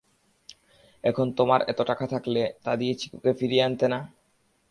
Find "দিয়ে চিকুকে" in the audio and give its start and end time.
2.75-3.31